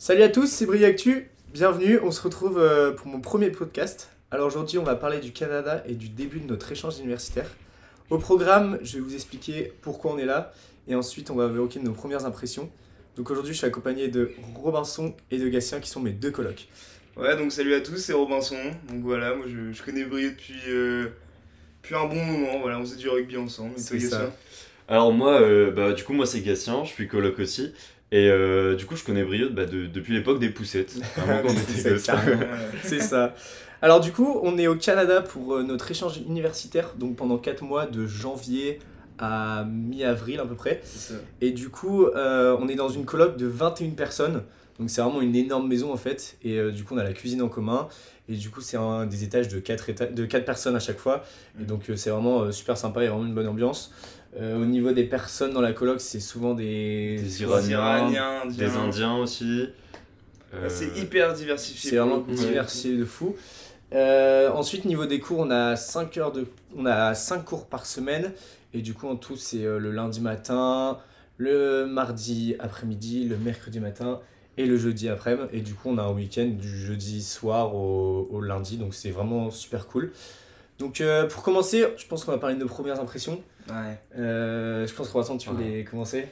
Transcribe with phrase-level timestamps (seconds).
[0.00, 1.28] Salut à tous, c'est Briactu.
[1.52, 4.10] Bienvenue, on se retrouve euh, pour mon premier podcast.
[4.30, 7.50] Alors aujourd'hui, on va parler du Canada et du début de notre échange universitaire.
[8.08, 10.52] Au programme, je vais vous expliquer pourquoi on est là
[10.86, 12.70] et ensuite on va évoquer nos premières impressions.
[13.16, 16.68] Donc aujourd'hui, je suis accompagné de Robinson et de Gatien qui sont mes deux colocs.
[17.16, 18.54] Ouais, donc salut à tous, c'est Robinson.
[18.88, 21.08] Donc voilà, moi je, je connais depuis, euh,
[21.82, 22.60] depuis un bon moment.
[22.60, 23.72] Voilà, on faisait du rugby ensemble.
[23.72, 24.32] Et toi, C'est ça.
[24.86, 27.74] Alors moi, euh, bah, du coup, moi c'est Gatien, je suis coloc aussi.
[28.10, 31.52] Et euh, du coup, je connais Briot bah, de- depuis l'époque des poussettes, avant qu'on
[31.52, 32.14] était C'est ça.
[32.16, 32.38] Ouais.
[32.82, 33.34] C'est ça.
[33.82, 37.62] Alors du coup, on est au Canada pour euh, notre échange universitaire, donc pendant 4
[37.62, 38.78] mois de janvier
[39.18, 40.80] à mi-avril à peu près.
[40.84, 41.14] Ça.
[41.40, 44.42] Et du coup, euh, on est dans une coloc de 21 personnes.
[44.78, 46.36] Donc c'est vraiment une énorme maison en fait.
[46.44, 47.88] Et euh, du coup, on a la cuisine en commun.
[48.30, 50.98] Et du coup, c'est un des étages de 4, éta- de quatre personnes à chaque
[50.98, 51.24] fois.
[51.60, 53.92] Et donc euh, c'est vraiment super sympa, il y a vraiment une bonne ambiance.
[54.36, 57.18] Euh, au niveau des personnes dans la coloc, c'est souvent des...
[57.18, 59.68] Des Iraniens, des Indiens aussi.
[60.52, 61.90] Ah, Euh, C'est hyper diversifié.
[61.90, 63.36] C'est vraiment diversifié de fou.
[63.94, 67.86] Euh, ensuite, niveau des cours, on a 5 heures de, on a 5 cours par
[67.86, 68.32] semaine.
[68.74, 70.98] Et du coup, en tout, c'est euh, le lundi matin,
[71.38, 74.20] le mardi après-midi, le mercredi matin
[74.58, 75.48] et le jeudi après-midi.
[75.54, 78.76] Et du coup, on a un week-end du jeudi soir au, au lundi.
[78.76, 80.12] Donc, c'est vraiment super cool.
[80.78, 83.40] Donc, euh, pour commencer, je pense qu'on va parler de nos premières impressions.
[83.68, 83.98] Ouais.
[84.18, 85.54] Euh, je pense que tu Ouais.
[85.54, 86.26] voulais commencer.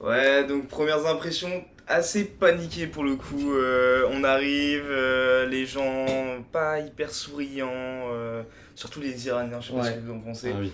[0.00, 3.54] Ouais, donc premières impressions assez paniquées pour le coup.
[3.54, 6.06] Euh, on arrive, euh, les gens
[6.52, 8.42] pas hyper souriants, euh,
[8.74, 9.90] surtout les Iraniens, je sais pas Ouais.
[9.90, 10.52] ce que vous en pensez.
[10.54, 10.72] Ah oui.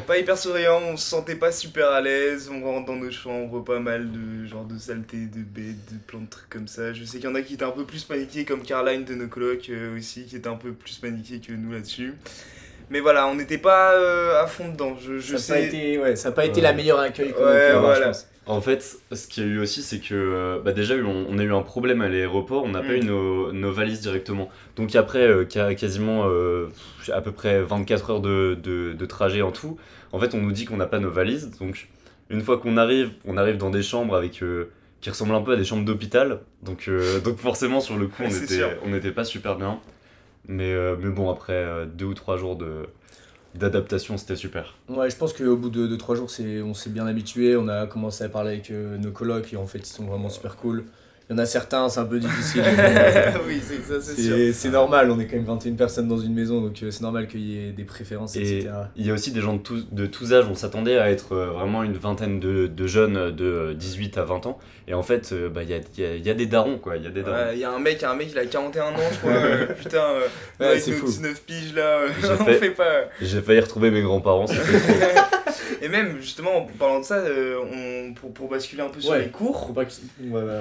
[0.06, 3.64] Pas hyper souriants, on se sentait pas super à l'aise, on rentre dans nos chambres,
[3.64, 6.92] pas mal de genre de saleté, de bêtes, de plein de trucs comme ça.
[6.92, 9.14] Je sais qu'il y en a qui étaient un peu plus paniqués, comme Caroline de
[9.14, 12.14] nos colocs euh, aussi, qui était un peu plus paniquée que nous là-dessus.
[12.90, 14.96] Mais voilà, on n'était pas euh, à fond dedans.
[15.00, 16.62] Je, je ça n'a pas été, ouais, ça a pas été Ouais.
[16.62, 18.12] la meilleure accueil qu'on a Ouais, voilà.
[18.46, 21.38] En fait, ce qu'il y a eu aussi, c'est que euh, bah, déjà, on, on
[21.38, 22.96] a eu un problème à l'aéroport, on n'a pas Mm.
[22.96, 24.48] eu nos, nos valises directement.
[24.76, 26.68] Donc après euh, qua- quasiment euh,
[27.12, 29.76] à peu près 24 heures de, de- de trajet en tout,
[30.12, 31.50] en fait, on nous dit qu'on n'a pas nos valises.
[31.60, 31.88] Donc
[32.30, 34.70] une fois qu'on arrive, on arrive dans des chambres avec euh,
[35.02, 36.40] qui ressemblent un peu à des chambres d'hôpital.
[36.62, 38.22] Donc, euh, donc forcément, sur le coup,
[38.82, 39.78] on n'était pas super bien.
[40.48, 42.58] Mais, euh, mais bon, après euh, deux ou trois jours
[43.54, 44.74] d'adaptation, c'était super.
[44.88, 46.30] Ouais, je pense qu'au bout de 2-3 jours,
[46.64, 47.56] on s'est bien habitué.
[47.56, 50.30] On a commencé à parler avec euh, nos colocs et en fait, ils sont vraiment
[50.30, 50.84] super cool.
[51.30, 52.62] Il y en a certains, c'est un peu difficile.
[53.46, 54.34] oui, c'est ça, c'est sûr.
[54.34, 57.02] c'est, c'est normal, on est quand même 21 personnes dans une maison, donc euh, c'est
[57.02, 58.70] normal qu'il y ait des préférences, Et etc.
[58.96, 60.46] il y a aussi des gens de tous, de tous âges.
[60.50, 64.24] On s'attendait à être euh, vraiment une vingtaine de, de jeunes de euh, 18 à
[64.24, 64.58] 20 ans.
[64.86, 66.78] Et en fait, euh, bah, il y, a, il y a- y a des darons,
[66.78, 66.96] quoi.
[66.96, 67.36] Il y a des darons.
[67.36, 69.30] Ouais, Il y a un mec, un mec, il a 41 ans, je crois.
[69.34, 70.20] euh, putain, euh,
[70.60, 71.06] Ouais, avec nos fou.
[71.08, 72.84] 19 piges là, euh, J'ai on fait- fait pas.
[73.20, 74.46] J'ai failli retrouver mes grands-parents.
[74.46, 74.92] c'était trop.
[75.82, 77.58] Et même, justement, en parlant de ça, euh,
[78.10, 79.24] on, pour, pour basculer un peu sur Ouais.
[79.24, 79.84] les cours, pas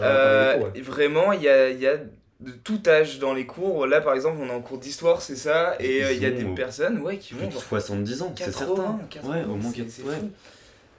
[0.04, 0.82] euh, cours, ouais.
[0.82, 1.98] vraiment, il y a, y a
[2.40, 3.88] de tout âge dans les cours.
[3.88, 6.32] Là, par exemple, on est en cours d'histoire, c'est ça, et euh, il y a
[6.32, 9.00] des ont personnes ouais, qui genre 70 ans, c'est 80, certain.
[9.10, 10.16] 80, Ouais, au moins c'est- 4 c'est ouais.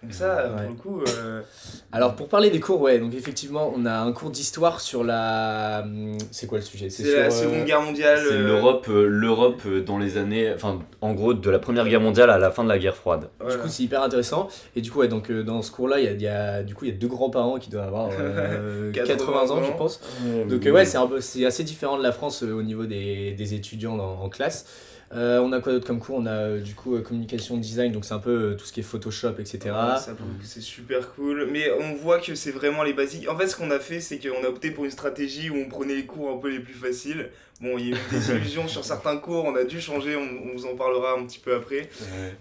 [0.03, 0.63] Donc ça, Ouais.
[0.63, 1.41] pour le coup, euh,
[1.91, 5.83] Alors, pour parler des cours, ouais, donc effectivement, on a un cours d'histoire sur la.
[5.85, 6.89] hum, C'est quoi le sujet?
[6.89, 8.21] C'est la euh, Seconde Guerre mondiale.
[8.23, 11.89] C'est euh, l'Europe, euh, l'Europe euh, dans les années, enfin, en gros, de la Première
[11.89, 13.29] Guerre mondiale à la fin de la guerre froide.
[13.41, 13.57] voilà.
[13.57, 14.49] Du coup, c'est hyper intéressant.
[14.77, 16.63] Et du coup, ouais, donc, euh, dans ce cours-là, il y a, il y a-
[16.63, 19.73] du coup, il y a deux grands-parents qui doivent avoir euh, 80 80 ans, je
[19.77, 20.01] pense.
[20.49, 22.87] Donc euh, ouais, c'est un peu- c'est assez différent de la France euh, au niveau
[22.87, 24.65] des, des étudiants dans- en classe.
[25.15, 26.17] Euh, on a quoi d'autre comme cours?
[26.19, 28.75] On a euh, du coup euh, communication design, donc c'est un peu euh, tout ce
[28.75, 29.75] qui est Photoshop, etc.
[29.97, 31.49] Ça, coup, c'est super cool.
[31.51, 33.29] Mais on voit que c'est vraiment les basiques.
[33.29, 35.69] En fait, ce qu'on a fait, c'est qu'on a opté pour une stratégie où on
[35.69, 37.31] prenait les cours un peu les plus faciles.
[37.61, 40.49] Bon, il y a eu des illusions sur certains cours, on a dû changer, on,
[40.49, 41.89] on vous en parlera un petit peu après.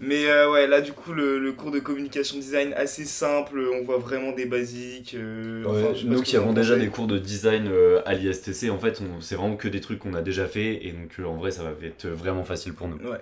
[0.00, 3.82] Mais euh, ouais, là, du coup, le, le cours de communication design assez simple, on
[3.82, 5.14] voit vraiment des basiques.
[5.14, 8.78] euh, Ouais, enfin, nous qui avons déjà des cours de design euh, à l'ISTC, en
[8.78, 11.50] fait, c'est vraiment que des trucs qu'on a déjà fait et donc euh, en vrai,
[11.50, 12.98] ça va être vraiment facile pour nous.
[12.98, 13.18] Ouais.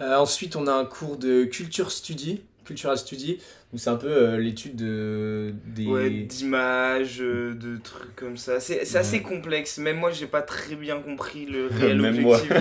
[0.00, 3.38] Euh, ensuite, on a un cours de culture study, cultural study,
[3.72, 5.86] donc c'est un peu euh, l'étude de, des.
[5.86, 8.60] Ouais, d'images, euh, de trucs comme ça.
[8.60, 9.22] C'est c'est assez Ouais.
[9.22, 9.78] complexe.
[9.78, 12.52] Même moi, j'ai pas très bien compris le réel Même objectif.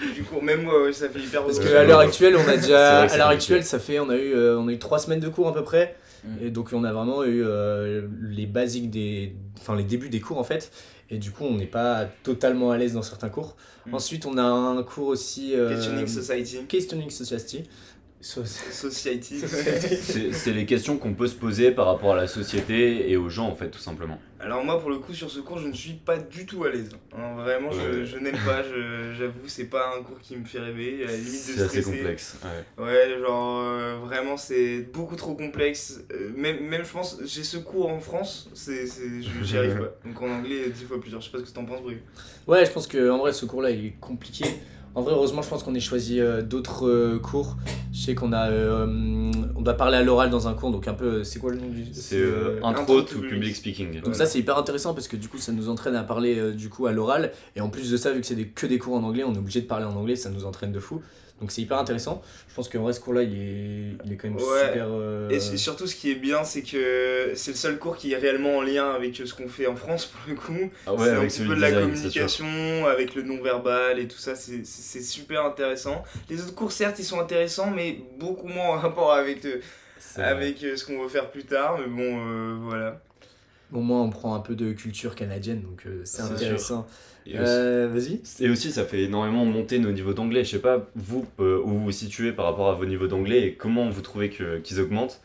[0.00, 2.06] du, du coup, même moi, ouais, ça fait hyper Parce Ouais, qu'à ouais, l'heure ouais.
[2.06, 4.72] actuelle, on a déjà, à l'heure actuelle, ça fait, on a eu, euh, on a
[4.72, 6.44] eu trois semaines de cours à peu près, Mm.
[6.46, 10.36] et donc on a vraiment eu euh, les basiques des, enfin les débuts des cours
[10.36, 10.70] en fait,
[11.08, 13.56] et du coup on n'est pas totalement à l'aise dans certains cours.
[13.86, 13.94] Mm.
[13.94, 15.54] Ensuite, on a un cours aussi.
[15.54, 16.58] euh, Questioning Society.
[16.68, 17.62] Questioning Society.
[18.22, 19.40] So- Society.
[20.32, 23.46] C'est les questions qu'on peut se poser par rapport à la société et aux gens,
[23.48, 24.18] en fait, tout simplement.
[24.42, 26.70] Alors moi pour le coup sur ce cours je ne suis pas du tout à
[26.70, 26.88] l'aise.
[27.14, 28.06] Hein, vraiment je, Ouais.
[28.06, 31.12] je n'aime pas, je- j'avoue c'est pas un cours qui me fait rêver, à la
[31.16, 31.98] limite de C'est assez stresser.
[31.98, 32.36] complexe.
[32.78, 32.84] ouais.
[32.84, 36.00] Ouais genre euh, vraiment c'est beaucoup trop complexe.
[36.10, 39.76] Euh, même, même je pense j'ai ce cours en France, c'est, c'est, je- j'y arrive
[40.02, 40.08] pas.
[40.08, 41.98] Donc en anglais dix fois plus dur, je sais pas ce que t'en penses Bru.
[42.46, 44.46] Ouais, je pense que en vrai, ce cours-là, il est compliqué.
[44.94, 47.56] En vrai, heureusement, je pense qu'on ait choisi euh, d'autres euh, cours.
[47.92, 48.86] Je sais qu'on a, euh,
[49.54, 51.68] on doit parler à l'oral dans un cours, donc un peu, c'est quoi le nom
[51.68, 53.56] du C'est euh, intro intro to public public.
[53.56, 54.00] speaking.
[54.02, 56.52] Donc ça, c'est hyper intéressant parce que du coup, ça nous entraîne à parler euh,
[56.52, 57.30] du coup à l'oral.
[57.56, 59.38] Et en plus de ça, vu que c'est que des cours en anglais, on est
[59.38, 61.02] obligé de parler en anglais, ça nous entraîne de fou.
[61.40, 62.20] Donc c'est hyper intéressant.
[62.48, 64.42] Je pense qu'en vrai, ce cours-là, il est, il est quand même Ouais.
[64.68, 64.86] super.
[64.90, 68.16] euh, Et surtout ce qui est bien c'est que c'est le seul cours qui est
[68.16, 70.70] réellement en lien avec ce qu'on fait en France pour le coup.
[70.86, 74.18] Ah ouais, c'est un petit peu de la design, communication, avec le non-verbal et tout
[74.18, 74.64] ça, c'est-
[75.00, 76.02] super intéressant.
[76.28, 79.60] Les autres cours, certes, ils sont intéressants, mais beaucoup moins en rapport avec, euh,
[80.16, 81.78] avec euh, ce qu'on veut faire plus tard.
[81.78, 83.00] Mais bon, euh, voilà.
[83.72, 86.86] Au moins, on prend un peu de culture canadienne, donc euh, c'est intéressant.
[87.26, 88.20] Et aussi- Euh, Vas-y.
[88.44, 90.42] Et aussi, ça fait énormément monter nos niveaux d'anglais.
[90.44, 93.46] Je sais pas, vous, euh, où vous vous situez par rapport à vos niveaux d'anglais
[93.46, 95.20] et comment vous trouvez que- qu'ils augmentent.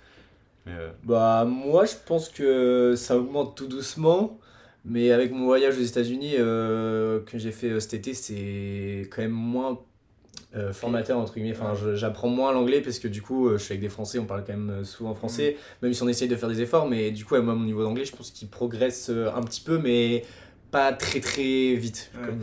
[0.65, 4.39] Mais, Bah moi je pense que ça augmente tout doucement,
[4.83, 9.79] mais avec mon voyage aux États-Unis que j'ai fait cet été, c'est quand même moins
[10.55, 11.55] euh, formateur entre guillemets.
[11.59, 14.25] Enfin, j'apprends moins l'anglais parce que du coup, euh, je suis avec des Français, on
[14.25, 16.87] parle quand même euh, souvent français, même si on essaye de faire des efforts.
[16.87, 20.23] Mais du coup, moi mon niveau d'anglais, je pense qu'il progresse un petit peu, mais
[20.71, 22.11] pas très très vite.
[22.19, 22.25] Ouais.
[22.27, 22.39] Comme-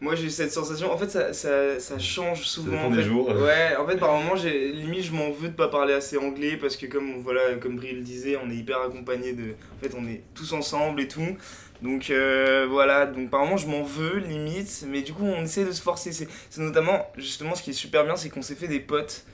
[0.00, 0.92] Moi, j'ai cette sensation.
[0.92, 2.72] En fait, ça, ça, ça change souvent.
[2.72, 3.02] dépend en des fait.
[3.04, 3.28] jours.
[3.28, 6.58] Ouais, en fait, par moments, j'ai limite, je m'en veux de pas parler assez anglais
[6.60, 9.42] parce que, comme voilà, comme Brie le disait, on est hyper accompagné de.
[9.52, 11.38] En fait, on est tous ensemble et tout.
[11.84, 15.66] Donc euh, voilà, donc par moments, je m'en veux limite, mais du coup, on essaie
[15.66, 16.12] de se forcer.
[16.12, 19.26] C'est notamment, justement, ce qui est super bien, c'est qu'on s'est fait des potes.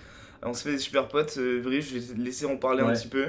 [0.43, 1.37] On s'est fait des super potes.
[1.39, 3.27] Euh, je vais te laisser en parler un petit peu.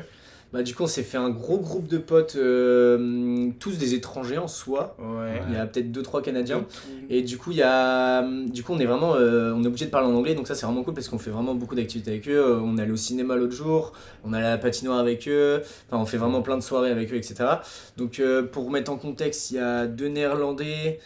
[0.53, 4.37] Bah du coup, on s'est fait un gros groupe de potes, euh, tous des étrangers
[4.37, 4.97] en soi.
[4.99, 5.41] Ouais.
[5.47, 6.65] Il y a peut-être 2-3 Canadiens.
[7.09, 9.67] Et Et du coup, il y a, du coup, on est vraiment, euh, on est
[9.67, 11.75] obligé de parler en anglais, donc ça c'est vraiment cool parce qu'on fait vraiment beaucoup
[11.75, 12.37] d'activités avec eux.
[12.37, 13.93] Euh, On est allé au cinéma l'autre jour,
[14.25, 16.91] on est allé à la patinoire avec eux, enfin on fait vraiment plein de soirées
[16.91, 17.35] avec eux, etc.
[17.97, 20.99] Donc euh, pour mettre en contexte, il y a deux Néerlandais,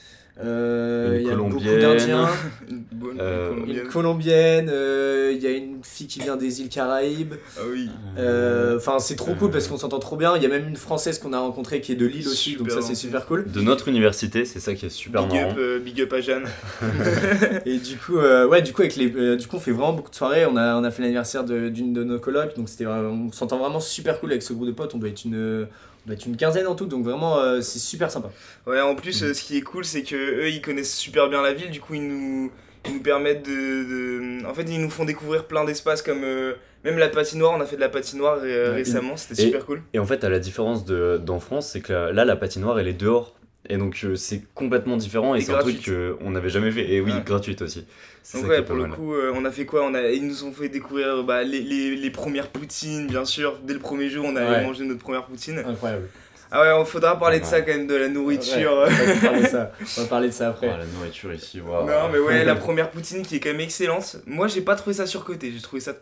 [0.43, 2.27] euh, Une il y a beaucoup d'Indiens,
[2.69, 3.77] une bonne Euh, colombienne.
[3.85, 7.35] une Colombienne, euh, il y a une fille qui vient des îles Caraïbes.
[7.57, 7.89] Ah oui.
[8.17, 10.35] Euh, Enfin c'est trop cool parce qu'on s'entend trop bien.
[10.35, 12.69] Il y a même une Française qu'on a rencontrée qui est de Lille aussi, donc
[12.71, 13.49] ça c'est super cool.
[13.49, 15.51] De notre université, c'est ça qui est super Big marrant.
[15.51, 16.43] up, euh, big up à Jeanne.
[17.65, 19.93] Et du coup, euh, ouais, du coup, avec les, euh, du coup, on fait vraiment
[19.93, 20.45] beaucoup de soirées.
[20.45, 23.57] On a, on a fait l'anniversaire de- d'une de, nos colocs, donc c'était, on s'entend
[23.57, 24.93] vraiment super cool avec ce groupe de potes.
[24.95, 25.67] On doit être une,
[26.05, 28.29] doit être une quinzaine en tout, donc vraiment, euh, c'est super sympa.
[28.67, 31.41] Ouais, en plus, euh, ce qui est cool, c'est que eux, ils connaissent super bien
[31.41, 31.71] la ville.
[31.71, 32.51] Du coup, ils nous,
[32.85, 36.53] ils nous permettent de, de- En fait, ils nous font découvrir plein d'espaces comme euh,
[36.83, 37.53] même la patinoire.
[37.57, 38.75] On a fait de la patinoire euh, Ouais.
[38.75, 39.81] récemment, c'était super cool.
[39.93, 42.87] Et en fait, à la différence de- d'en France, c'est que là, la patinoire, elle
[42.87, 43.35] est dehors.
[43.69, 45.77] Et donc, euh, c'est complètement différent et, Et c'est un truc
[46.19, 46.89] qu'on n'avait jamais fait.
[46.91, 47.21] Et oui, Ouais.
[47.25, 47.85] gratuite aussi.
[48.33, 48.91] Donc ouais, pour le mal.
[48.91, 49.83] coup, euh, on a fait quoi?
[49.85, 53.25] On a, Ils nous ont fait découvrir euh, bah, les, les, les premières poutines, bien
[53.25, 53.59] sûr.
[53.63, 54.63] Dès le premier jour, on avait Ouais.
[54.63, 55.59] mangé notre première poutine.
[55.65, 56.07] Incroyable.
[56.51, 57.49] Ah ouais, il faudra parler de Ouais.
[57.49, 58.71] ça quand même, de la nourriture.
[58.77, 59.71] Ouais, on, va parler de ça.
[59.97, 60.69] on va parler de ça après.
[60.73, 61.85] Ah, la nourriture ici, waouh.
[61.87, 64.17] Non, mais ouais, la première poutine qui est quand même excellente.
[64.27, 65.93] Moi, j'ai pas trouvé ça surcoté, j'ai trouvé ça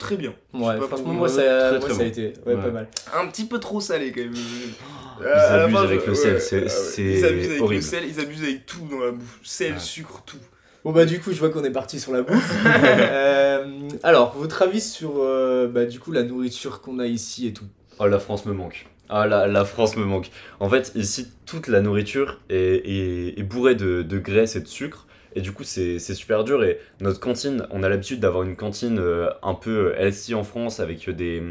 [0.00, 0.34] très bien.
[0.52, 2.60] Ouais, franchement, moi, ça, très, moi, très ça a été ouais, Ouais.
[2.60, 2.88] pas mal.
[3.14, 4.34] Un petit peu trop salé quand même.
[4.34, 7.74] Ils Euh, abusent avec le sel, ouais, c'est- Ils abusent avec horrible.
[7.82, 9.38] le sel, ils abusent avec tout dans la bouffe.
[9.44, 9.78] Sel, Ouais.
[9.78, 10.38] sucre, tout.
[10.82, 12.50] Bon bah du coup, je vois qu'on est parti sur la bouffe.
[12.64, 13.66] Euh,
[14.02, 17.66] alors, votre avis sur, euh, bah, du coup, la nourriture qu'on a ici et tout?
[17.98, 18.86] Oh, la France me manque.
[19.10, 20.30] Ah, la, la France me manque.
[20.60, 24.68] En fait, ici, toute la nourriture est, est, est bourrée de, de graisse et de
[24.68, 25.06] sucre.
[25.36, 26.64] Et du coup, c'est c'est super dur.
[26.64, 30.80] Et notre cantine, on a l'habitude d'avoir une cantine euh, un peu healthy en France
[30.80, 31.42] avec des,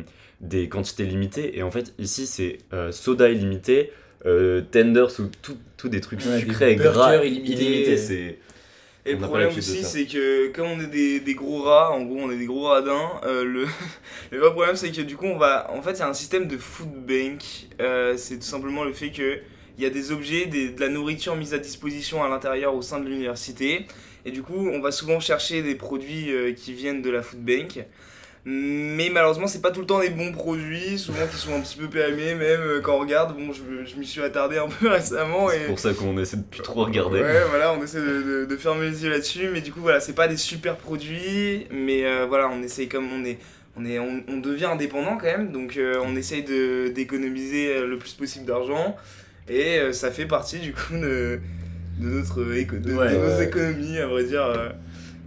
[0.42, 1.58] des quantités limitées.
[1.58, 3.92] Et en fait, ici, c'est euh, soda illimité,
[4.26, 7.98] euh, tenders ou tout, tout des trucs Ouais, des sucrés et burgers gras illimités.
[7.98, 8.38] C'est
[9.06, 12.04] Et On le problème aussi, c'est que comme on est des, des gros rats, en
[12.04, 13.66] gros, on est des gros radins, euh, le,
[14.32, 15.72] le vrai problème, c'est que du coup, on va.
[15.72, 17.44] En fait, il y a un système de food bank.
[17.80, 19.40] Euh, c'est tout simplement le fait que.
[19.80, 22.82] Il y a des objets, des- de la nourriture mise à disposition à l'intérieur au
[22.82, 23.86] sein de l'université.
[24.26, 27.40] Et du coup, on va souvent chercher des produits euh, qui viennent de la food
[27.40, 27.86] bank.
[28.46, 31.78] Mais malheureusement, c'est pas tout le temps des bons produits, souvent qui sont un petit
[31.78, 33.38] peu périmés, même euh, quand on regarde.
[33.38, 35.50] Bon, je, je m'y suis attardé un peu récemment.
[35.50, 35.66] c'est Et...
[35.68, 37.22] pour ça qu'on essaie de plus trop regarder.
[37.22, 40.00] Ouais, voilà, on essaie de, de- de fermer les yeux là-dessus, mais du coup, voilà,
[40.02, 43.38] c'est pas des super produits, mais euh, voilà, on essaye comme on est.
[43.78, 48.14] On, est, on, on devient indépendant quand même, donc euh, on essaye d'économiser le plus
[48.14, 48.98] possible d'argent,
[49.50, 51.40] et euh, ça fait partie du coup de,
[52.00, 53.46] de, notre éco- de, Ouais, de nos ouais.
[53.46, 54.44] économies, à vrai dire.
[54.44, 54.70] euh.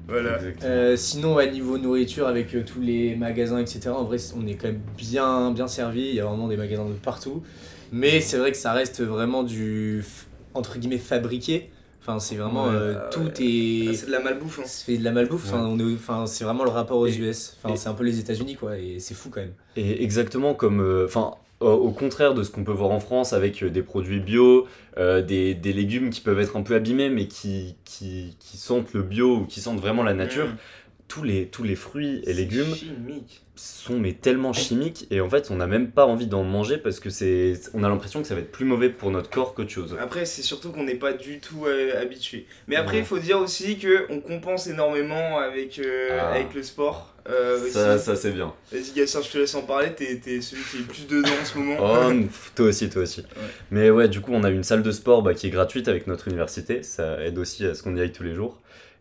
[0.08, 0.38] Voilà.
[0.64, 4.54] Euh, sinon, à niveau nourriture, avec euh, tous les magasins, etc., en vrai, on est
[4.56, 6.00] quand même bien, bien servi.
[6.08, 7.42] Il y a vraiment des magasins de partout.
[7.92, 10.04] Mais c'est vrai que ça reste vraiment du,
[10.54, 11.70] entre guillemets, fabriqué.
[12.00, 12.74] Enfin, c'est vraiment, Ouais.
[12.74, 13.32] euh, Ah tout ouais.
[13.40, 13.88] est...
[13.90, 14.58] Ah, c'est de la malbouffe.
[14.58, 14.64] Hein.
[14.66, 17.56] C'est de la malbouffe, enfin, on est, enfin, c'est vraiment le rapport aux Et- US,
[17.62, 19.52] enfin, et- c'est un peu les États-Unis quoi, et c'est fou quand même.
[19.76, 21.30] Et exactement comme, euh, enfin,
[21.62, 24.66] au- contraire de ce qu'on peut voir en France avec euh, des produits bio,
[24.98, 29.36] euh, des, légumes qui peuvent être un peu abîmés mais qui, qui, sentent le bio
[29.38, 30.56] ou qui sentent vraiment la nature, Mmh.
[31.12, 33.42] Tous, les, tous les fruits et légumes Chimique.
[33.54, 37.00] sont mais tellement chimiques et en fait on n'a même pas envie d'en manger parce
[37.00, 39.68] que c'est, on a l'impression que ça va être plus mauvais pour notre corps qu'autre
[39.68, 39.94] chose.
[40.00, 42.46] Après, c'est surtout qu'on n'est pas du tout euh, habitué.
[42.66, 46.30] Mais après, il faut dire aussi que on compense énormément avec, euh, Ah.
[46.30, 47.14] avec le sport.
[47.28, 47.58] Euh,
[47.98, 48.54] Ça, c'est bien.
[48.72, 49.92] Vas-y, Gatien, je te laisse en parler.
[49.94, 51.76] T'es t'es celui qui est le plus dedans en ce moment.
[51.78, 52.10] Oh,
[52.56, 53.22] toi aussi, toi aussi.
[53.70, 56.06] Mais ouais, du coup, on a une salle de sport bah, qui est gratuite avec
[56.06, 56.82] notre université.
[56.82, 58.58] Ça aide aussi à ce qu'on y aille tous les jours.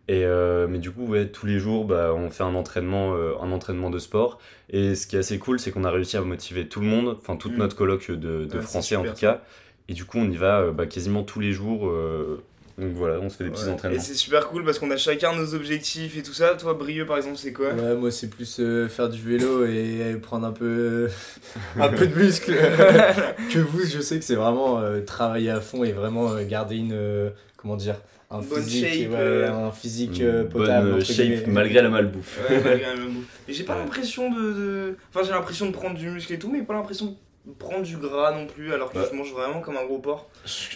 [0.07, 3.33] Et euh, mais du coup, ouais, tous les jours, bah, on fait un entraînement, euh,
[3.41, 4.39] un entraînement de sport.
[4.69, 7.15] Et ce qui est assez cool, c'est qu'on a réussi à motiver tout le monde,
[7.21, 7.59] enfin toute Mm.
[7.59, 9.41] notre coloc de, de Ouais, c'est français en tout cas.
[9.89, 11.87] Et du coup, on y va euh, bah, quasiment tous les jours.
[11.87, 12.41] euh,
[12.77, 13.69] donc voilà, on se fait des petits Ouais.
[13.69, 13.99] Et entraînements.
[14.01, 16.55] c'est super cool parce qu'on a chacun nos objectifs et tout ça.
[16.55, 17.69] Toi, Brieux, par exemple, c'est quoi?
[17.73, 21.07] Ouais, moi c'est plus euh, faire du vélo et prendre un peu,
[21.79, 22.53] un peu de muscle
[23.53, 26.77] que vous, je sais que c'est vraiment euh, travailler à fond et vraiment euh, garder
[26.77, 27.95] une, euh, comment dire,
[28.31, 30.91] un Bonne physique, shape, ouais, euh, un physique euh, potable.
[30.91, 31.43] bonne shape guillemets.
[31.47, 32.39] malgré la malbouffe.
[32.49, 33.39] Ouais, malgré la même bouffe.
[33.47, 33.79] Mais j'ai pas Ouais.
[33.81, 37.17] l'impression de, de- Enfin, j'ai l'impression de prendre du muscle et tout, mais pas l'impression
[37.45, 39.05] de prendre du gras non plus, alors que Ouais.
[39.11, 40.27] je mange vraiment comme un gros porc.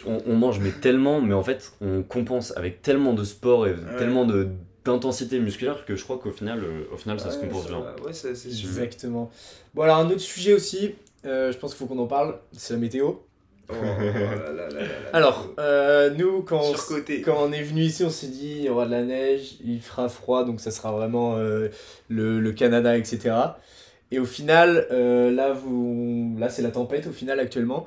[0.06, 3.76] On, on mange mais tellement, mais en fait, on compense avec tellement de sport et
[3.98, 4.48] tellement de
[4.84, 7.80] d'intensité musculaire que je crois qu'au final, euh, au final, ça se Ouais, compense bien.
[8.06, 8.30] Ouais, c'est.
[8.48, 9.32] Exactement.
[9.74, 10.94] Bon alors un autre sujet aussi,
[11.26, 13.14] euh, je pense qu'il faut qu'on en parle, c'est la météo.
[13.70, 15.10] Oh là là là là là.
[15.14, 16.74] Alors, euh, nous, quand on,
[17.24, 19.82] quand on est venu ici, on s'est dit il y aura de la neige, il
[19.82, 21.70] fera froid, donc ça sera vraiment euh,
[22.10, 23.34] le, le Canada, etc.
[24.12, 27.86] Et au final, euh, là, vous, là c'est la tempête au final actuellement.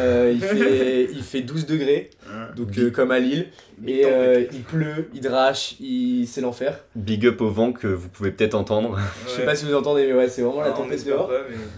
[0.00, 2.48] Euh, il, fait, il fait 12 degrés, Hein.
[2.56, 3.46] donc euh, comme à Lille.
[3.78, 6.26] Big Et euh, il pleut, il drache, il...
[6.26, 6.78] c'est l'enfer.
[6.96, 8.98] Big up au vent que vous pouvez peut-être entendre.
[9.26, 9.44] Je sais Ouais.
[9.46, 11.28] pas si vous entendez, mais ouais, c'est vraiment la Ah, tempête dehors.
[11.28, 11.34] pas,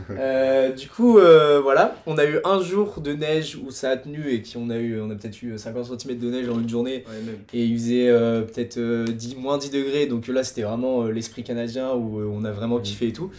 [0.09, 3.91] mais- Euh, du coup, euh, voilà, on a eu un jour de neige où ça
[3.91, 6.49] a tenu et qui on a eu, on a peut-être eu 50 cm de neige
[6.49, 7.37] en une journée Ouais, même.
[7.55, 11.11] et il faisait euh, peut-être euh, 10, moins 10 degrés donc là c'était vraiment euh,
[11.13, 12.83] l'esprit canadien où euh, on a vraiment Mm.
[12.83, 13.31] kiffé et tout.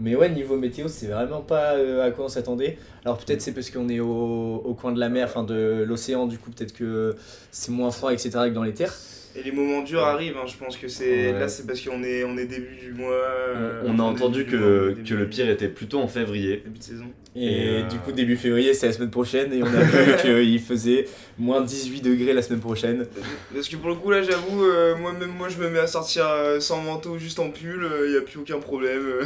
[0.00, 2.78] Mais ouais, niveau météo, c'est vraiment pas euh, à quoi on s'attendait.
[3.04, 6.26] Alors peut-être c'est parce qu'on est au, au coin de la mer, enfin de l'océan,
[6.26, 7.14] du coup peut-être que
[7.50, 8.30] c'est moins froid, etc.
[8.30, 8.94] que dans les terres.
[9.36, 11.32] Et les moments durs arrivent, hein, je pense que c'est.
[11.32, 11.38] Ouais.
[11.38, 13.12] Là, c'est parce qu'on est, on est début du mois.
[13.12, 16.62] euh, on a enfin, entendu que, mois, que le pire était plutôt en février.
[16.64, 17.04] Début de saison.
[17.36, 20.16] Et, Et, euh, du coup, début février, c'est la semaine prochaine et on a vu
[20.20, 21.04] qu'il faisait
[21.40, 23.06] moins 18 degrés la semaine prochaine.
[23.52, 26.26] Parce que pour le coup, là, j'avoue, euh, moi-même, moi, je me mets à sortir
[26.28, 29.00] euh, sans manteau, juste en pull, il y a plus aucun problème.
[29.02, 29.24] euh.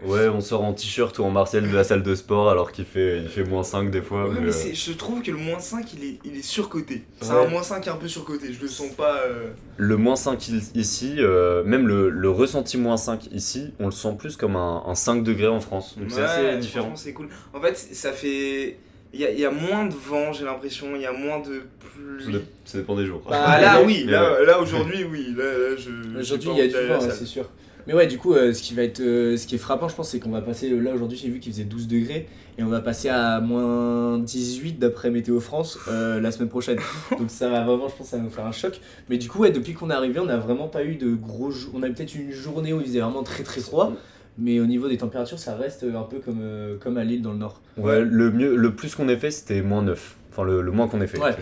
[0.04, 2.84] Ouais, on sort en t-shirt ou en martial de la salle de sport alors qu'il
[2.86, 4.28] fait, il fait moins 5 des fois.
[4.28, 7.02] Ouais, mais, euh, je trouve que le moins 5, il est, il est surcoté.
[7.20, 7.44] C'est Ouais.
[7.44, 9.18] un moins 5 un peu surcoté, je le sens pas.
[9.26, 13.86] euh, le moins 5 il- ici, euh, même le, le ressenti moins 5 ici, on
[13.86, 15.96] le sent plus comme un, un 5 degrés en France.
[15.98, 16.92] Donc c'est assez différent.
[16.96, 17.28] C'est cool.
[17.52, 18.78] En fait, ça fait.
[19.12, 21.40] Il y a, il y a moins de vent, j'ai l'impression, il y a moins
[21.40, 22.38] de Ça pluie.
[22.64, 23.22] Ça dépend des jours.
[23.28, 25.34] Bah, Ah là, oui, là, là aujourd'hui, oui.
[25.36, 26.18] Là, là, je.
[26.20, 27.48] Aujourd'hui, il y a du vent, c'est sûr.
[27.86, 29.96] Mais ouais, du coup, euh, ce qui va être, euh, ce qui est frappant, je
[29.96, 30.70] pense, c'est qu'on va passer.
[30.70, 34.18] euh, Là aujourd'hui, j'ai vu qu'il faisait 12 degrés et on va passer à moins
[34.18, 36.78] 18 d'après Météo France euh, la semaine prochaine.
[37.18, 38.78] Donc ça va vraiment, je pense, ça va nous faire un choc.
[39.08, 41.50] Mais du coup, ouais, depuis qu'on est arrivé, on n'a vraiment pas eu de gros.
[41.50, 41.72] jours.
[41.74, 43.92] On a eu peut-être une journée où il faisait vraiment très très froid.
[44.38, 47.32] Mais au niveau des températures, ça reste un peu comme, euh, comme à Lille dans
[47.32, 47.60] le nord.
[47.76, 50.16] Ouais, le, mieux, le plus qu'on ait fait, c'était moins 9.
[50.32, 51.32] Enfin, le, le moins qu'on ait fait, Ouais.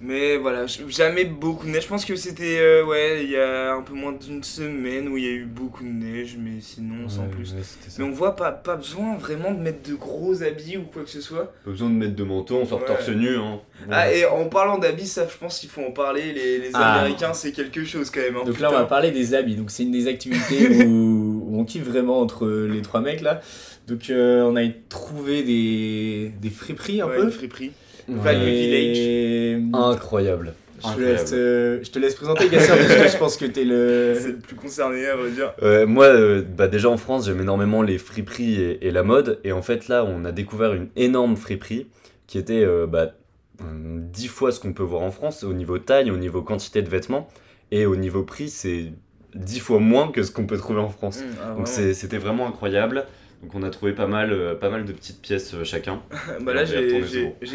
[0.00, 1.82] Mais voilà, jamais beaucoup de neige.
[1.82, 5.16] Je pense que c'était, euh, ouais, il y a un peu moins d'une semaine où
[5.16, 7.52] il y a eu beaucoup de neige, mais sinon, sans Ouais, plus.
[7.52, 7.96] ouais, c'était ça.
[8.00, 11.10] Mais on voit pas, pas besoin vraiment de mettre de gros habits ou quoi que
[11.10, 11.52] ce soit.
[11.64, 12.86] Pas besoin de mettre de manteau, on sort Ouais.
[12.86, 13.38] torse nu.
[13.38, 13.58] Hein.
[13.90, 16.32] Ah, et en parlant d'habits, ça, je pense qu'il faut en parler.
[16.32, 17.00] Les, les Ah.
[17.00, 18.36] Américains, c'est quelque chose quand même.
[18.36, 19.56] hein, Donc là, on va parler des habits.
[19.56, 21.27] Donc c'est une des activités où,
[21.58, 23.40] où on kiffe vraiment entre les trois mecs là.
[23.86, 27.24] Donc euh, on a trouvé des, des friperies un Ouais, peu.
[27.24, 27.72] une friperie.
[28.08, 28.14] Ouais.
[28.16, 30.54] Value Et- Incroyable.
[30.78, 31.12] Je te, Incroyable.
[31.18, 34.14] laisse, euh, je te laisse présenter Gasser parce que je pense que t'es le.
[34.18, 35.52] C'est le plus concerné, à vrai dire.
[35.62, 39.40] Euh, moi, euh, bah déjà en France, j'aime énormément les friperies et, et la mode.
[39.42, 41.88] Et en fait, là, on a découvert une énorme friperie
[42.28, 43.14] qui était euh, bah,
[43.62, 43.64] euh,
[44.12, 46.88] dix fois ce qu'on peut voir en France au niveau taille, au niveau quantité de
[46.88, 47.28] vêtements.
[47.72, 48.92] Et au niveau prix, c'est
[49.34, 51.20] dix fois moins que ce qu'on peut trouver en France.
[51.20, 53.06] Mmh, ah, Donc c'était vraiment incroyable.
[53.42, 56.02] Donc on a trouvé pas mal, euh, pas mal de petites pièces euh, chacun.
[56.40, 56.88] bah là, j'ai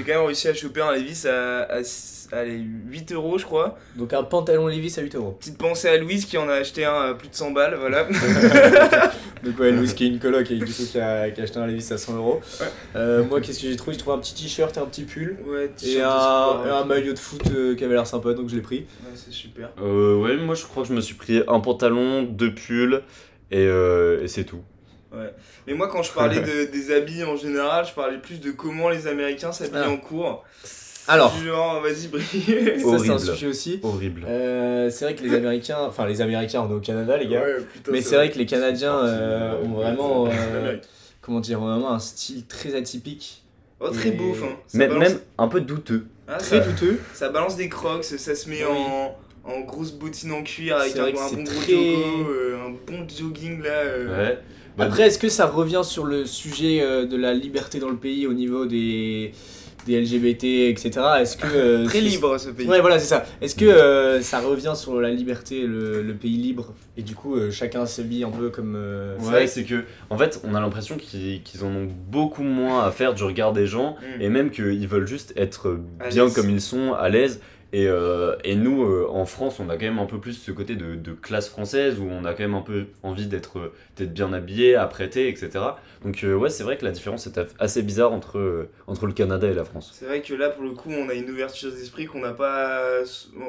[0.04, 1.82] quand même réussi à choper un Levis à, à,
[2.32, 3.78] allez, 8 euros, je crois.
[3.98, 5.32] Donc un pantalon Levi's à 8 euros.
[5.32, 8.08] Petite pensée à Louise qui en a acheté un à plus de 100 balles, voilà.
[9.44, 11.60] Donc ouais, Louis qui est une coloc et du coup qui a, qui a acheté
[11.60, 12.40] un Levi's à 100 euros.
[12.62, 12.68] Ouais.
[12.96, 13.94] Euh, moi, qu'est-ce que j'ai trouvé?
[13.94, 15.38] J'ai trouvé un petit t-shirt et un petit pull.
[15.46, 18.48] Ouais, Et un, sport, et un maillot de foot euh, qui avait l'air sympa, donc
[18.48, 18.86] je l'ai pris.
[19.04, 19.72] Ouais, c'est super.
[19.82, 23.02] Euh, ouais, moi je crois que je me suis pris un pantalon, deux pulls
[23.52, 24.62] et, euh, et c'est tout.
[25.67, 28.89] Mais moi, quand je parlais de, des habits en général, je parlais plus de comment
[28.89, 29.89] les Américains s'habillent Ah.
[29.89, 30.43] en cours.
[31.08, 32.24] Alors, Genre, vas-y, brille.
[32.25, 32.43] ça
[32.79, 33.20] c'est un Horrible.
[33.20, 33.79] sujet aussi.
[33.84, 34.24] Horrible.
[34.25, 37.41] Euh, c'est vrai que les Américains, enfin les Américains, on est au Canada les gars.
[37.41, 40.77] Ouais, putain, Mais c'est vrai que les Canadiens euh, ont vraiment, euh,
[41.22, 43.43] comment dire, ont vraiment un style très atypique,
[43.82, 44.34] Oh, très et- beau.
[44.65, 46.05] Ça Même, balance- même un peu douteux.
[46.25, 46.98] Ah, très ça, douteux.
[47.13, 48.72] ça balance des crocs, ça se met Oui.
[48.72, 53.05] en, en grosse bottine en cuir avec un, bon gros très- jogo, euh, un bon
[53.10, 53.70] jogging là.
[53.72, 54.17] euh.
[54.29, 54.39] Ouais.
[54.77, 57.98] Bah, Après, est-ce que ça revient sur le sujet euh, de la liberté dans le
[57.98, 59.32] pays au niveau des,
[59.86, 60.92] des LGBT, etc.
[61.20, 62.68] Est-ce que euh, Très libre ce pays.
[62.68, 63.25] Ouais, voilà, c'est ça.
[63.42, 67.36] Est-ce que euh, ça revient sur la liberté, le, le pays libre, et du coup,
[67.36, 68.75] euh, chacun s'habille un peu comme.
[68.75, 72.84] euh, c'est Ouais, c'est que, en fait, on a l'impression qu'ils en ont beaucoup moins
[72.86, 74.22] à faire du regard des gens, Mm.
[74.22, 75.77] et même qu'ils veulent juste être
[76.10, 77.42] bien comme ils sont, à l'aise.
[77.75, 80.51] Et, euh, et nous, euh, en France, on a quand même un peu plus ce
[80.51, 84.13] côté de, de classe française, où on a quand même un peu envie d'être d'être
[84.13, 85.50] bien habillé, apprêté, etc.
[86.03, 89.13] Donc euh, ouais, c'est vrai que la différence est assez bizarre entre, euh, entre le
[89.13, 89.92] Canada et la France.
[89.98, 92.84] C'est vrai que là, pour le coup, on a une ouverture d'esprit qu'on n'a pas.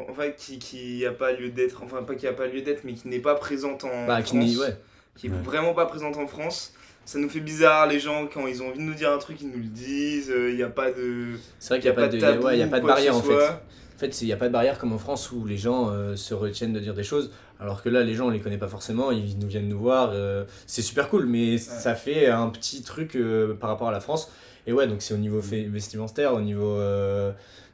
[0.08, 1.82] Enfin, qui, qui a pas lieu d'être.
[1.84, 4.36] Enfin, pas qui a pas lieu d'être, mais qui n'est pas présente en Bah, qui
[4.38, 4.56] France.
[4.66, 4.76] ouais.
[5.16, 5.36] Qui est Ouais.
[5.44, 6.72] vraiment pas présente en France.
[7.04, 9.36] Ça nous fait bizarre, les gens, quand ils ont envie de nous dire un truc,
[9.42, 10.32] ils nous le disent.
[10.34, 11.32] Il n'y a pas de.
[11.58, 13.20] C'est vrai qu'il n'y a, pas de, tabou ouais, y a pas de barrière en
[13.20, 13.52] fait.
[13.94, 16.16] En fait, il n'y a pas de barrière comme en France où les gens euh,
[16.16, 18.66] se retiennent de dire des choses, alors que là, les gens, on les connaît pas
[18.68, 20.10] forcément, ils nous viennent nous voir.
[20.12, 24.00] euh, c'est super cool, mais ça fait un petit truc euh, par rapport à la
[24.00, 24.30] France.
[24.66, 26.78] Et ouais, donc c'est au niveau vestimentaire, au niveau,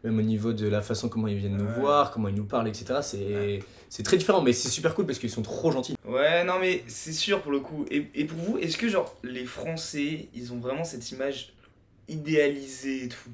[0.02, 1.80] même au niveau de la façon comment ils viennent nous Ouais.
[1.80, 2.98] voir, comment ils nous parlent, etc.
[3.02, 5.94] C'est c'est très différent, mais c'est super cool parce qu'ils sont trop gentils.
[6.06, 7.86] Ouais, non, mais c'est sûr pour le coup.
[7.92, 11.52] Et, et pour vous, est-ce que, genre, les Français, ils ont vraiment cette image
[12.08, 13.30] idéalisée et tout?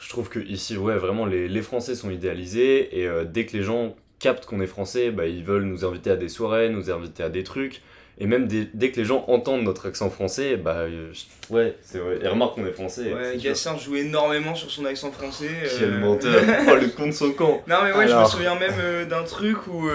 [0.00, 3.56] Je trouve que ici, ouais, vraiment, les, les Français sont idéalisés et euh, dès que
[3.56, 6.90] les gens captent qu'on est français, bah, ils veulent nous inviter à des soirées, nous
[6.90, 7.82] inviter à des trucs.
[8.22, 11.10] Et même dès, dès que les gens entendent notre accent français, bah, euh,
[11.48, 12.18] ouais, c'est vrai.
[12.20, 13.14] Ils remarquent qu'on est français.
[13.14, 13.38] Ouais.
[13.38, 15.48] Gatien joue énormément sur son accent français.
[15.78, 18.58] Quel euh, menteur Oh, le con de son camp Non mais ouais, je me souviens
[18.58, 19.88] même euh, d'un truc où,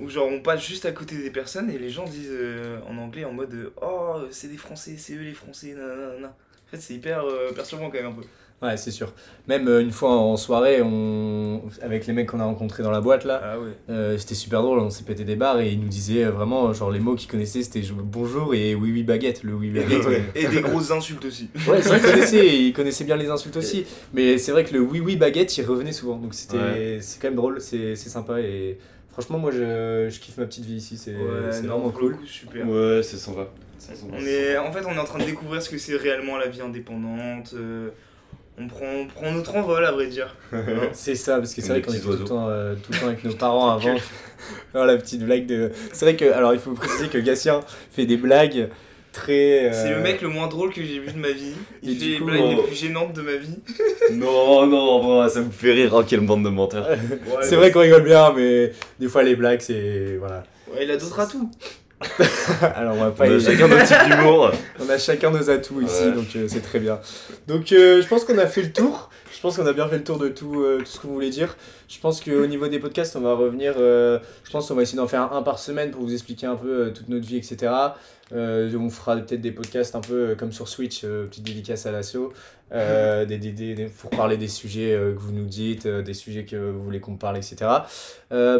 [0.00, 2.32] où genre on passe juste à côté des personnes et les gens disent
[2.88, 6.28] en anglais en mode Oh c'est des Français, c'est eux les Français, nanana.
[6.28, 7.22] En fait c'est hyper
[7.54, 8.22] perturbant quand même un peu.
[8.62, 9.12] Ouais, c'est sûr.
[9.48, 11.60] Même euh, une fois en soirée, on...
[11.82, 13.56] avec les mecs qu'on a rencontrés dans la boîte là, Ah.
[13.90, 16.72] Euh, c'était super drôle, on s'est pété des barres et ils nous disaient euh, vraiment,
[16.72, 20.06] genre les mots qu'ils connaissaient c'était bonjour et oui oui baguette, le oui baguette.
[20.06, 20.22] ouais.
[20.34, 21.50] Et des grosses insultes aussi.
[21.68, 24.72] Ouais, c'est vrai qu'ils connaissaient, ils connaissaient bien les insultes aussi, mais c'est vrai que
[24.72, 26.98] le oui oui baguette il revenait souvent donc c'était Ouais.
[27.02, 28.78] c'est quand même drôle, c'est c'est sympa et
[29.12, 32.16] franchement moi je, je kiffe ma petite vie ici, c'est Ouais, vraiment cool.
[32.16, 32.66] coup, super.
[32.66, 33.48] Ouais, c'est sympa.
[33.78, 34.68] C'est sympa, On est, sympa.
[34.68, 37.54] en fait, on est en train de découvrir ce que c'est réellement la vie indépendante.
[38.58, 40.34] Euh, on, prend, on prend notre envol, à vrai dire.
[40.92, 43.06] C'est ça, parce que c'est vrai qu'on était tout le, temps, euh, tout le temps
[43.06, 43.96] avec nos parents avant.
[44.74, 45.70] Alors, la petite blague de.
[45.92, 47.60] C'est vrai que, alors il faut préciser que Gatien
[47.92, 48.68] fait des blagues
[49.12, 49.66] très.
[49.66, 51.52] euh, C'est le mec le moins drôle que j'ai vu de ma vie.
[51.82, 53.58] Il Et fait les coup, blagues on- les plus gênantes de ma vie.
[54.12, 55.92] non, non, ça me fait rire.
[55.94, 56.88] Oh, quelle bande de menteurs.
[56.88, 56.98] Ouais,
[57.42, 60.16] C'est vrai qu'on rigole bien, mais des fois les blagues c'est.
[60.18, 60.44] Voilà.
[60.72, 61.50] Ouais, il a d'autres atouts.
[62.74, 63.24] Alors on va On pas.
[63.24, 64.50] a chacun notre type d'humour.
[64.80, 66.12] On a chacun nos atouts ici, Ouais.
[66.12, 67.00] donc euh, c'est très bien.
[67.46, 69.10] Donc euh, je pense qu'on a fait le tour.
[69.34, 71.30] Je pense qu'on a bien fait le tour de tout, euh, tout ce qu'on voulait
[71.30, 71.56] dire.
[71.88, 73.74] Je pense qu'au niveau des podcasts, on va revenir.
[73.78, 76.56] euh, je pense qu'on va essayer d'en faire un par semaine pour vous expliquer un
[76.56, 77.72] peu toute notre vie, etc.
[78.32, 82.32] On fera peut-être des podcasts un peu comme sur Switch, petite dédicace à l'assaut,
[82.72, 86.14] euh, des, des, des- pour parler des sujets euh, que vous nous dites, euh, des
[86.14, 87.56] sujets que vous voulez qu'on parle, etc.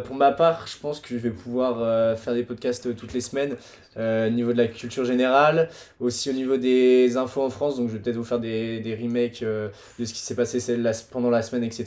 [0.05, 3.57] Pour ma part, je pense que je vais pouvoir faire des podcasts toutes les semaines
[3.97, 5.69] au niveau de la culture générale,
[6.01, 7.77] aussi au niveau des infos en France.
[7.79, 9.71] Donc je vais peut-être vous faire des, des remakes de
[10.05, 11.85] ce qui s'est passé celle- la- pendant la semaine, etc.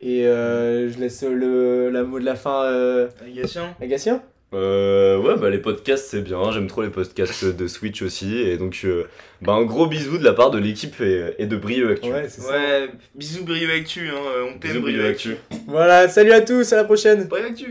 [0.00, 2.62] Et je laisse le la mot de la fin
[3.80, 4.22] à Gatien.
[4.54, 8.56] Euh, ouais, bah les podcasts c'est bien, j'aime trop les podcasts de Switch aussi, et
[8.56, 9.04] donc euh,
[9.42, 12.10] bah, un gros bisou de la part de l'équipe et, et de Brio Actu.
[12.10, 12.52] Ouais, c'est ça.
[12.52, 14.14] Ouais, bisous Brio Actu, hein,
[14.48, 15.32] on t'aime Brio Brio Actu.
[15.32, 15.58] Actu.
[15.66, 17.24] Voilà, salut à tous, à la prochaine.
[17.24, 17.66] Brio Actu